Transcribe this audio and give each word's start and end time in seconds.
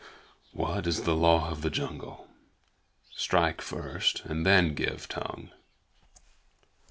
"What 0.51 0.87
is 0.87 1.03
the 1.03 1.15
Law 1.15 1.51
of 1.51 1.61
the 1.61 1.69
Jungle? 1.69 2.27
Strike 3.13 3.61
first 3.61 4.23
and 4.25 4.43
then 4.47 4.73
give 4.73 5.07
tongue. 5.07 5.51